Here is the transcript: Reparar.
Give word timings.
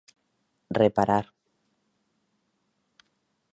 Reparar. 0.79 1.29